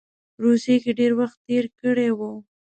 روسیې 0.43 0.75
کې 0.83 0.91
ډېر 0.99 1.11
وخت 1.19 1.37
تېر 1.47 1.65
کړی 1.79 2.09
وو. 2.17 2.31